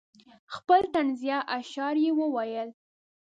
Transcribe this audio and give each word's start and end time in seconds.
خپل 0.55 0.81
طنزیه 0.93 1.39
اشعار 1.59 1.95
یې 2.05 2.11
وویل. 2.19 2.69